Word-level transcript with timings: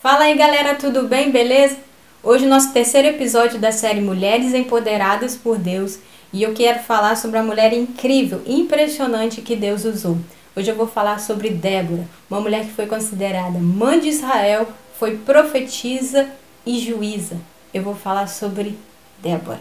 Fala 0.00 0.24
aí 0.24 0.34
galera, 0.34 0.76
tudo 0.76 1.06
bem? 1.06 1.30
Beleza? 1.30 1.76
Hoje 2.22 2.46
nosso 2.46 2.72
terceiro 2.72 3.08
episódio 3.08 3.60
da 3.60 3.70
série 3.70 4.00
Mulheres 4.00 4.54
Empoderadas 4.54 5.36
por 5.36 5.58
Deus 5.58 5.98
e 6.32 6.42
eu 6.42 6.54
quero 6.54 6.78
falar 6.78 7.18
sobre 7.18 7.36
a 7.36 7.42
mulher 7.42 7.74
incrível, 7.74 8.40
impressionante 8.46 9.42
que 9.42 9.54
Deus 9.54 9.84
usou. 9.84 10.16
Hoje 10.56 10.70
eu 10.70 10.74
vou 10.74 10.86
falar 10.86 11.20
sobre 11.20 11.50
Débora, 11.50 12.08
uma 12.30 12.40
mulher 12.40 12.64
que 12.64 12.72
foi 12.72 12.86
considerada 12.86 13.58
mãe 13.58 14.00
de 14.00 14.08
Israel, 14.08 14.68
foi 14.98 15.18
profetisa 15.18 16.30
e 16.64 16.78
juíza. 16.78 17.36
Eu 17.74 17.82
vou 17.82 17.94
falar 17.94 18.26
sobre 18.26 18.78
Débora. 19.18 19.60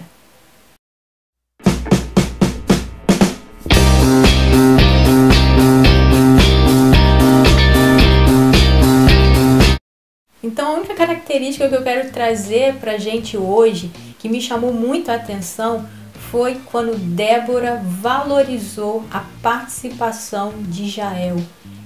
Então, 10.41 10.67
a 10.67 10.77
única 10.77 10.95
característica 10.95 11.67
que 11.67 11.75
eu 11.75 11.83
quero 11.83 12.11
trazer 12.11 12.75
para 12.75 12.97
gente 12.97 13.37
hoje, 13.37 13.91
que 14.17 14.29
me 14.29 14.41
chamou 14.41 14.73
muito 14.73 15.11
a 15.11 15.15
atenção, 15.15 15.85
foi 16.31 16.59
quando 16.65 16.97
Débora 16.97 17.81
valorizou 17.83 19.03
a 19.11 19.23
participação 19.41 20.53
de 20.57 20.87
Jael. 20.87 21.37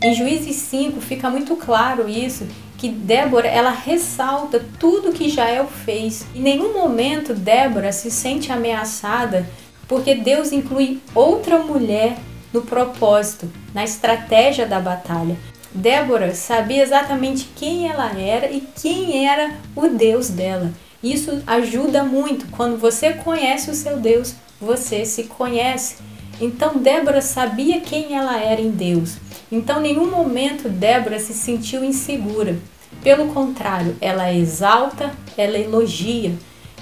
Em 0.02 0.14
Juízes 0.14 0.58
5 0.58 1.00
fica 1.02 1.30
muito 1.30 1.56
claro 1.56 2.10
isso, 2.10 2.46
que 2.78 2.90
Débora 2.90 3.48
ela 3.48 3.72
ressalta 3.72 4.64
tudo 4.78 5.14
que 5.14 5.30
Jael 5.30 5.68
fez. 5.68 6.26
Em 6.36 6.42
nenhum 6.42 6.74
momento 6.74 7.34
Débora 7.34 7.92
se 7.92 8.12
sente 8.12 8.52
ameaçada 8.52 9.48
porque 9.88 10.16
Deus 10.16 10.52
inclui 10.52 11.02
outra 11.16 11.60
mulher 11.60 12.18
no 12.52 12.62
propósito, 12.62 13.50
na 13.74 13.84
estratégia 13.84 14.66
da 14.66 14.80
batalha. 14.80 15.38
Débora 15.74 16.36
sabia 16.36 16.84
exatamente 16.84 17.50
quem 17.56 17.88
ela 17.88 18.12
era 18.20 18.52
e 18.52 18.62
quem 18.62 19.28
era 19.28 19.56
o 19.76 19.88
Deus 19.88 20.30
dela. 20.30 20.72
Isso 21.02 21.42
ajuda 21.48 22.04
muito. 22.04 22.48
Quando 22.52 22.78
você 22.78 23.14
conhece 23.14 23.72
o 23.72 23.74
seu 23.74 23.98
Deus, 23.98 24.36
você 24.62 25.04
se 25.04 25.24
conhece. 25.24 25.96
Então 26.40 26.78
Débora 26.78 27.22
sabia 27.22 27.82
quem 27.82 28.16
ela 28.16 28.40
era 28.40 28.62
em 28.62 28.70
Deus. 28.70 29.18
Então, 29.52 29.80
nenhum 29.80 30.10
momento 30.10 30.70
Débora 30.70 31.20
se 31.20 31.34
sentiu 31.34 31.84
insegura. 31.84 32.58
Pelo 33.04 33.34
contrário, 33.34 33.96
ela 34.00 34.34
exalta, 34.34 35.12
ela 35.38 35.60
elogia. 35.60 36.34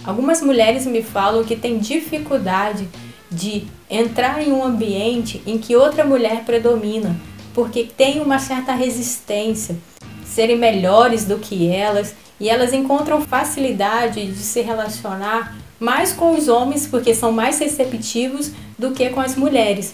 Algumas 0.03 0.42
mulheres 0.42 0.86
me 0.86 1.02
falam 1.02 1.44
que 1.44 1.55
têm 1.55 1.80
dificuldade 1.80 2.88
de 3.30 3.66
entrar 3.89 4.42
em 4.45 4.52
um 4.52 4.64
ambiente 4.64 5.42
em 5.45 5.58
que 5.58 5.76
outra 5.76 6.05
mulher 6.05 6.44
predomina 6.45 7.20
porque 7.54 7.84
tem 7.84 8.22
uma 8.22 8.40
certa 8.40 8.74
resistência, 8.74 9.78
serem 10.26 10.58
melhores 10.58 11.26
do 11.26 11.38
que 11.38 11.68
elas 11.68 12.16
e 12.40 12.50
elas 12.50 12.74
encontram 12.74 13.22
facilidade 13.22 14.26
de 14.26 14.40
se 14.40 14.62
relacionar 14.62 15.56
mais 15.80 16.14
com 16.14 16.36
os 16.36 16.48
homens 16.48 16.88
porque 16.88 17.14
são 17.14 17.32
mais 17.32 17.60
receptivos 17.60 18.52
do 18.78 18.92
que 18.92 19.10
com 19.10 19.20
as 19.20 19.36
mulheres, 19.36 19.94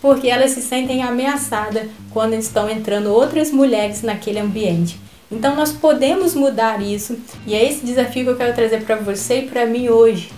porque 0.00 0.28
elas 0.28 0.52
se 0.52 0.62
sentem 0.62 1.02
ameaçadas 1.02 1.88
quando 2.10 2.34
estão 2.34 2.68
entrando 2.68 3.12
outras 3.12 3.50
mulheres 3.50 4.02
naquele 4.02 4.38
ambiente. 4.38 5.00
Então 5.30 5.56
nós 5.56 5.72
podemos 5.72 6.34
mudar 6.34 6.80
isso 6.80 7.18
e 7.46 7.54
é 7.54 7.68
esse 7.68 7.84
desafio 7.84 8.24
que 8.24 8.30
eu 8.30 8.36
quero 8.36 8.54
trazer 8.54 8.84
para 8.84 8.96
você 8.96 9.40
e 9.40 9.48
para 9.48 9.66
mim 9.66 9.88
hoje, 9.88 10.30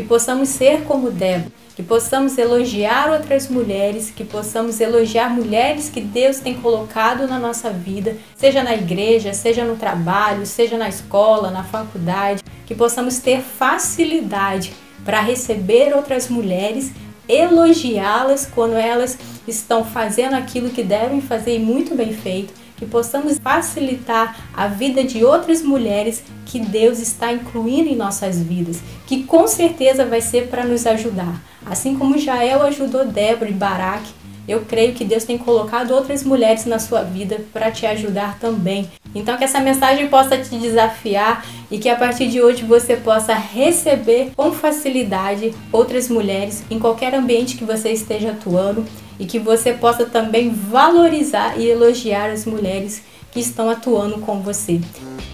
que 0.00 0.08
possamos 0.08 0.48
ser 0.48 0.84
como 0.84 1.10
Débora, 1.10 1.52
que 1.76 1.82
possamos 1.82 2.38
elogiar 2.38 3.10
outras 3.10 3.50
mulheres, 3.50 4.10
que 4.10 4.24
possamos 4.24 4.80
elogiar 4.80 5.28
mulheres 5.28 5.90
que 5.90 6.00
Deus 6.00 6.38
tem 6.40 6.54
colocado 6.54 7.28
na 7.28 7.38
nossa 7.38 7.68
vida, 7.68 8.16
seja 8.34 8.62
na 8.62 8.74
igreja, 8.74 9.34
seja 9.34 9.62
no 9.62 9.76
trabalho, 9.76 10.46
seja 10.46 10.78
na 10.78 10.88
escola, 10.88 11.50
na 11.50 11.64
faculdade, 11.64 12.42
que 12.64 12.74
possamos 12.74 13.18
ter 13.18 13.42
facilidade 13.42 14.72
para 15.04 15.20
receber 15.20 15.94
outras 15.94 16.30
mulheres, 16.30 16.92
elogiá-las 17.28 18.46
quando 18.46 18.76
elas 18.76 19.18
estão 19.46 19.84
fazendo 19.84 20.34
aquilo 20.34 20.70
que 20.70 20.82
devem 20.82 21.20
fazer 21.20 21.56
e 21.56 21.58
muito 21.58 21.94
bem 21.94 22.14
feito 22.14 22.59
que 22.80 22.86
possamos 22.86 23.38
facilitar 23.38 24.48
a 24.56 24.66
vida 24.66 25.04
de 25.04 25.22
outras 25.22 25.62
mulheres 25.62 26.24
que 26.46 26.58
Deus 26.58 26.98
está 26.98 27.30
incluindo 27.30 27.90
em 27.90 27.94
nossas 27.94 28.40
vidas, 28.40 28.80
que 29.06 29.22
com 29.22 29.46
certeza 29.46 30.06
vai 30.06 30.22
ser 30.22 30.48
para 30.48 30.64
nos 30.64 30.86
ajudar. 30.86 31.40
Assim 31.64 31.94
como 31.94 32.16
Jael 32.16 32.62
ajudou 32.62 33.04
Débora 33.04 33.50
e 33.50 33.52
Baraque, 33.52 34.10
eu 34.48 34.62
creio 34.62 34.94
que 34.94 35.04
Deus 35.04 35.24
tem 35.24 35.36
colocado 35.36 35.92
outras 35.92 36.24
mulheres 36.24 36.64
na 36.64 36.78
sua 36.78 37.02
vida 37.02 37.40
para 37.52 37.70
te 37.70 37.84
ajudar 37.84 38.38
também. 38.38 38.90
Então 39.14 39.36
que 39.36 39.44
essa 39.44 39.60
mensagem 39.60 40.08
possa 40.08 40.38
te 40.38 40.56
desafiar 40.56 41.44
e 41.70 41.78
que 41.78 41.88
a 41.88 41.96
partir 41.96 42.28
de 42.28 42.40
hoje 42.40 42.64
você 42.64 42.96
possa 42.96 43.34
receber 43.34 44.32
com 44.34 44.50
facilidade 44.52 45.54
outras 45.70 46.08
mulheres 46.08 46.64
em 46.70 46.78
qualquer 46.78 47.14
ambiente 47.14 47.56
que 47.56 47.64
você 47.64 47.92
esteja 47.92 48.30
atuando 48.30 48.84
e 49.20 49.26
que 49.26 49.38
você 49.38 49.74
possa 49.74 50.06
também 50.06 50.50
valorizar 50.50 51.60
e 51.60 51.68
elogiar 51.68 52.30
as 52.30 52.46
mulheres 52.46 53.02
que 53.30 53.38
estão 53.38 53.68
atuando 53.68 54.18
com 54.18 54.40
você. 54.40 54.80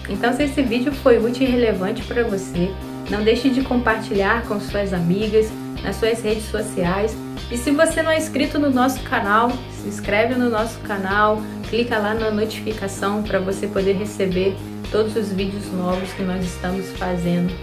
Então, 0.09 0.33
se 0.33 0.43
esse 0.43 0.61
vídeo 0.61 0.91
foi 0.91 1.17
útil 1.17 1.47
e 1.47 1.51
relevante 1.51 2.03
para 2.03 2.23
você, 2.25 2.69
não 3.09 3.23
deixe 3.23 3.49
de 3.49 3.61
compartilhar 3.61 4.43
com 4.43 4.59
suas 4.59 4.93
amigas, 4.93 5.49
nas 5.81 5.95
suas 5.95 6.21
redes 6.21 6.43
sociais. 6.51 7.15
E 7.49 7.57
se 7.57 7.71
você 7.71 8.03
não 8.03 8.11
é 8.11 8.17
inscrito 8.17 8.59
no 8.59 8.69
nosso 8.69 9.01
canal, 9.03 9.49
se 9.81 9.87
inscreve 9.87 10.35
no 10.35 10.49
nosso 10.49 10.77
canal, 10.79 11.41
clica 11.69 11.97
lá 11.97 12.13
na 12.13 12.29
notificação 12.29 13.23
para 13.23 13.39
você 13.39 13.67
poder 13.67 13.93
receber 13.93 14.53
todos 14.91 15.15
os 15.15 15.31
vídeos 15.31 15.65
novos 15.71 16.11
que 16.11 16.23
nós 16.23 16.43
estamos 16.43 16.87
fazendo 16.97 17.53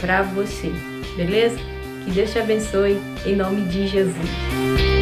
para 0.00 0.22
você. 0.22 0.72
Beleza? 1.16 1.58
Que 2.04 2.10
Deus 2.12 2.30
te 2.30 2.38
abençoe 2.38 2.98
em 3.26 3.34
nome 3.34 3.62
de 3.62 3.88
Jesus. 3.88 5.01